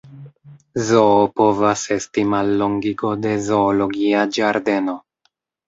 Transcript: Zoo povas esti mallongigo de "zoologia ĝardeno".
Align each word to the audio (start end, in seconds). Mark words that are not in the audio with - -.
Zoo 0.87 1.19
povas 1.41 1.83
esti 1.97 2.25
mallongigo 2.33 3.13
de 3.29 3.37
"zoologia 3.51 4.27
ĝardeno". 4.41 5.01